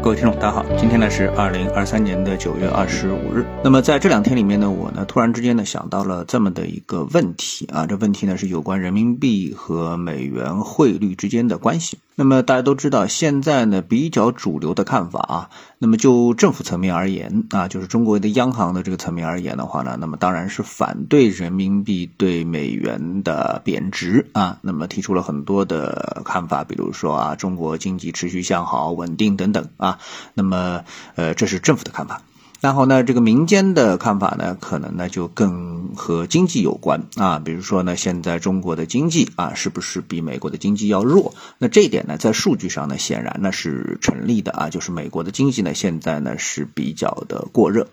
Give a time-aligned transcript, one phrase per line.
[0.00, 3.44] 各位听众，大家好，今天呢是二零二三年的九月二十五日。
[3.64, 11.98] 那么在这两天里面呢，我呢突然之间呢想到了这么的一个问题啊，这问题呢是有关人民币和美元汇率之间的关系。
[12.20, 30.00] 那么大家都知道，现在呢比较主流的看法啊，那么就政府层面而言啊，就是中国的央行的这个层面而言的话呢，那么当然是反对人民币对美元的贬值啊，那么提出了很多的看法，比如说啊，中国经济持续向好、稳定等等啊，
[30.34, 30.80] 那么
[31.14, 32.22] 呃，这是政府的看法。
[32.60, 41.34] 然后呢，这个民间的看法呢，可能呢就更和经济有关啊，比如说呢，现在中国的经济啊，是不是比美国的经济要弱？
[41.58, 47.88] 那这一点呢，在数据上呢，显然呢是成立的啊，就是美国的经济呢，现在呢是比较的过热。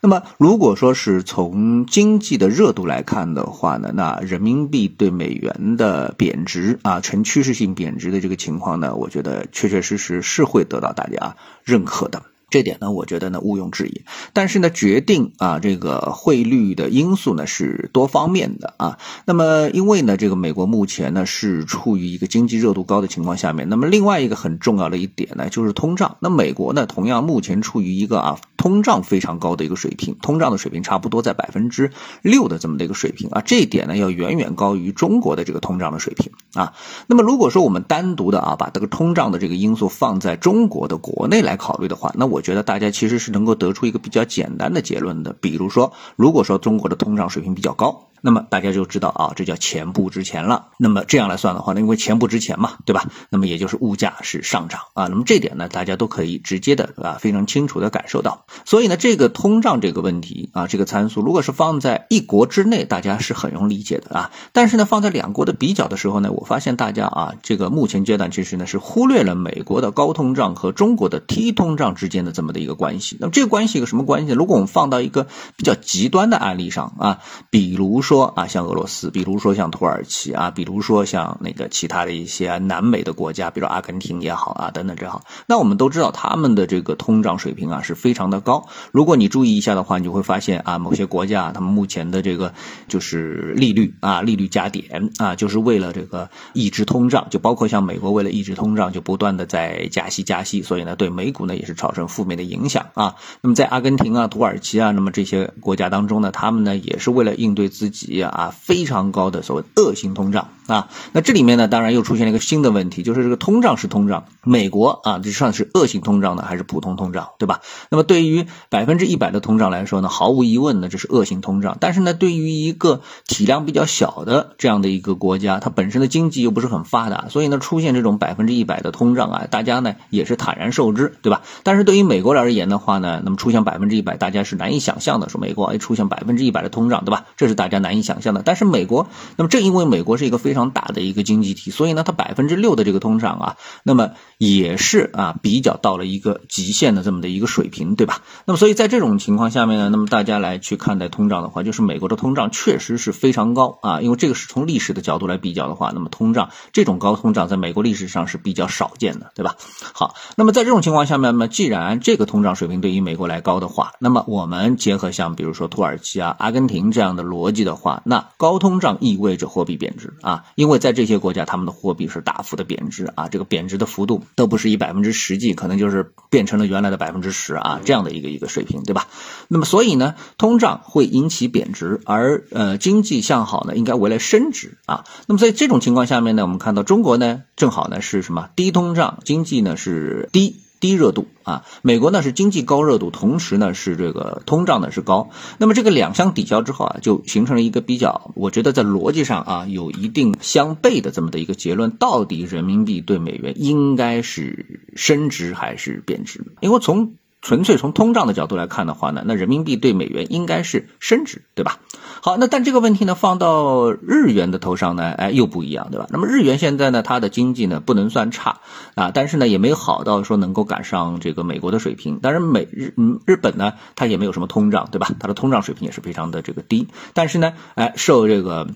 [0.00, 12.22] 那么，如果说是从经济的热度来看的话呢，那人民币对美元的贬值啊，呈趋势性贬值的这个情况呢，我觉得确确实实是会得到大家认可的。
[12.50, 14.02] 这点呢，我觉得呢毋庸置疑。
[14.32, 18.98] 但是呢，决定啊这个汇率的因素呢是多方面的啊。
[19.26, 23.68] 那么，因为呢这个美国目前呢是处于一个经济热度高的情况下面。
[23.68, 26.16] 那么另外一个很重要的一点呢就是通胀。
[26.20, 33.42] 那美国呢同样目前处于一个啊通胀非常高的一个水平，通胀的水平差不多在百分之六的这么的一个水平啊。
[33.44, 36.72] 这一点呢要远远高于中国的这个通胀的水平啊。
[37.08, 42.37] 那么如果说我们单独的啊把这个通胀的这个因素放在中国的国内来考虑的话，那我。
[42.38, 48.07] 我觉得大家其实是能够得出一个比较简单的结论的，比如说，如果说中国的通胀水平比较高。
[48.20, 50.68] 那么大家就知道啊，这叫钱不值钱了。
[50.78, 53.06] 那么这样来算的话呢，因为钱不值钱嘛，对吧？
[53.30, 55.06] 那么也就是物价是上涨啊。
[55.06, 58.44] 那么这点呢，大家都可以直接的啊，非常清楚的感受到。
[58.64, 64.30] 所以呢，这个通胀这个问题啊，这个参数如果是放在一国之内，大家是很容易理解的啊。
[64.52, 73.16] 但是呢，放在两国的比较的时候呢，我发现大家啊，这个目前阶段其实呢是忽略了美国的高通胀和中国的低通胀之间的这么的一个关系。
[73.20, 74.34] 那么这个关系有什么关系呢？
[74.34, 77.18] 如果我们放到一个比较极端的案例上啊，
[77.50, 78.02] 比如。
[78.07, 88.66] 说说啊，像俄罗斯，比如说像土耳其啊，比如说像那个其他的一些南美的国家，比如阿根廷也好啊，等等这好，那我们都知道他们的这个通胀水平啊是非常的高。
[88.92, 92.54] 如果你注意一下的话，你就会发现啊，某些国家他们目前的这个
[92.88, 103.16] 就是利率啊，利率加点啊，就是为了这个抑制通胀，就包括像美国为了抑制通胀，就不断的在加息加息，所以呢，对美股呢也是造成负面的影响啊。
[103.42, 107.97] 那么在阿根廷啊、土耳其啊，那么这些国家当中呢，他们呢也是为了应对自己。
[108.06, 117.60] 级啊，非常高的所谓恶性通胀啊，那这里面呢，当然又出现了一个新的问题，就是这个通胀是通胀，美国啊，这算是恶性通胀呢，还是普通通胀，对吧？
[117.90, 121.76] 那么对于百分之一百的通胀来说呢，毫无疑问呢，这是恶性通胀。
[121.80, 131.42] 但是呢，对于一个体量比较小的这样的一个国家，它本身的经济又不是很发达，所以呢，出现这种百分之一百的通胀啊，大家呢也是坦然受之，对吧？
[131.64, 137.24] 但是对于美国而言的话呢，那么出现百分之一百，大家是难以想象的，说美国哎出现百分之一百的通胀，对吧？
[137.36, 137.87] 这是大家难。
[137.88, 148.20] 难以想象的，但是美国，那么正因为美国是一个非常大的一个经济体，所以呢，它百分之六的这个通胀啊，那么也是啊比较到了一个极限的这么的一个水平，对吧？
[148.44, 159.56] 那么所以在这种情况下面呢，那么大家来去看待通胀的话，就是美国的通胀确实是非常高啊，因为这个是从历史的角度来比较的话，那么通胀这种高通胀在美国历史上是比较少见的，对吧？
[159.94, 167.77] 好，那么在这种情况下面，呢既然这个通胀水平对于美国来高的话，那么我们结合像比如说土耳其啊、阿根廷这样的逻辑的。
[167.78, 179.06] 话那高通胀意味着货币贬值啊，因为在这些国家他们的货币是大幅的贬值啊，这个贬值的幅度都不是以百分之十计，可能就是变成了原来的百分之十啊这样的一个一个水平，对吧？
[179.48, 185.04] 那么所以呢，通胀会引起贬值，而呃经济向好呢，应该为了升值啊。
[185.26, 190.56] 那么在这种情况下面呢，我们看到中国呢，正好呢是什么低通胀，经济呢是低。
[190.80, 206.44] 低热度啊，美国呢是经济高热度，同时呢是这个通胀呢是高，那么这个两相抵消之后啊，就形成了一个比较，我觉得在逻辑上啊有一定相悖的这么的一个结论，到底人民币对美元应该是升值还是贬值？
[206.60, 207.14] 因为从
[207.48, 211.78] 纯粹从通胀的角度来看的话呢，那人民币对美元应该是升值，对吧？
[212.20, 216.06] 好，那但这个问题呢，放到日元的头上呢，哎，又不一样，对吧？
[216.10, 218.60] 那么日元现在呢，它的经济呢不能算差
[218.96, 222.18] 啊，但是呢也没有好到说能够赶上这个美国的水平。
[222.20, 225.08] 当然，美日嗯日本呢，它也没有什么通胀，对吧？
[225.18, 228.68] 它的通胀水平也是非常的这个低，但是呢，哎，受这个。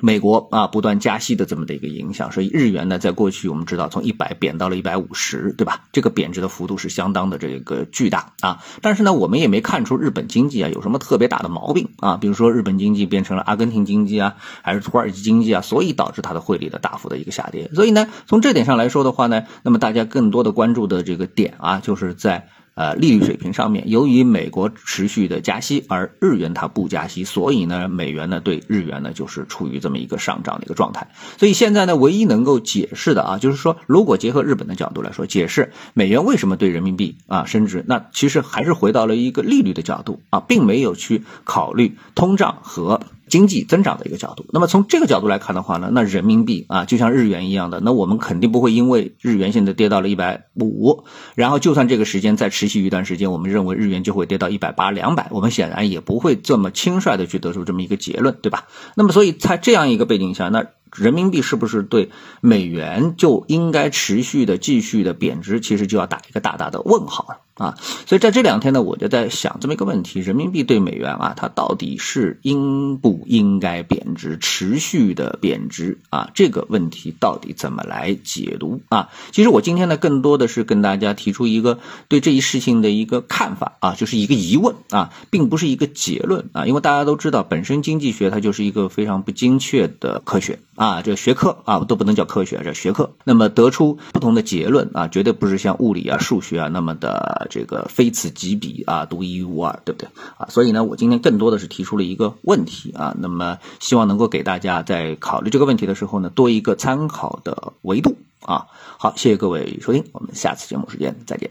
[0.00, 5.82] 美国啊不断加息的这么的一个影响，所以日元呢，在过去我们知道从一百贬到了一百五十，对吧？
[5.90, 8.62] 这个贬值的幅度是相当的这个巨大啊。
[8.82, 17.68] 但是呢，我们也没看出日本经济啊有什么特别大的毛病啊，比如说日本经济变成了阿根廷经济啊，还是土耳其经济啊，所以导致它的汇率的大幅的一个下跌。
[17.74, 22.48] 所以呢，从这点上来说的话呢，那么大家更多的关注的这个点啊，就是在。
[22.80, 31.06] 呃，利率水平上面，由于美国持续的加息，而日元它不加息，所以呢，美元呢对日元呢就是处于这么一个上涨的一个状态。
[31.36, 43.02] 所以现在呢，唯一能够解释的啊，就是说，如果结合日本的角度来说，解释美元为什么对人民币啊升值，那其实还是回到了一个利率的角度啊，并没有去考虑通胀和。
[43.30, 51.04] 经济增长的一个角度，那么从这个角度来看的话呢，那人民币啊，就像日元一样的，那我们肯定不会因为日元现在跌到了一百五，
[51.34, 58.64] 然后就算这个时间再持续一段时间，我们认为日元就会跌到一百八、两百，我们显然也不会这么轻率的去得出这么一个结论，对吧？
[58.96, 60.66] 那么所以在这样一个背景下，那。
[60.96, 62.10] 人民币是不是对
[62.40, 65.60] 美元就应该持续的继续的贬值？
[65.60, 67.76] 其实就要打一个大大的问号了啊！
[68.06, 76.30] 所以在这两天呢，我就在想这么一个问题：人民币对美元啊，它到底是应不应该贬值，持续的贬值啊？
[76.34, 79.10] 这个问题到底怎么来解读啊？
[79.30, 81.78] 其实我今天呢，更多的是跟大家提出一个
[82.08, 90.58] 对这一事情的一个看法啊，就是一个疑问啊，并不是一个结论啊，因为大家都知道，本身经济学它就是一个非常不精确的科学。
[90.76, 93.12] 啊，这学科啊都不能叫科学，这学科。
[93.24, 100.08] 那么得出不同的结论啊，绝对不是像物理啊、数学啊那么的这个非此即彼啊，独一无二，对不对
[100.38, 100.46] 啊？
[100.48, 108.66] 所以呢，我今天更多的是提出了一个问题啊，那么希望能够给大家在考虑这个问题的时候呢，多一个参考的维度啊。
[108.96, 111.50] 好，谢谢各位收听，我们下次节目时间再见。